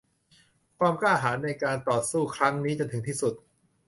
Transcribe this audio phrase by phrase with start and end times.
[0.79, 3.33] ความกล้าหาญในการต่อสู้ครั้งนี้จนถึงที่สุด